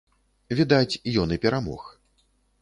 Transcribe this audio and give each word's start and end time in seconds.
Відаць, 0.59 0.99
ён 1.25 1.29
і 1.37 1.39
перамог. 1.45 1.87